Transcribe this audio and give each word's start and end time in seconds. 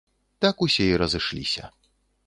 Так 0.45 0.63
усе 0.67 0.87
і 0.95 0.97
разышліся. 1.03 1.73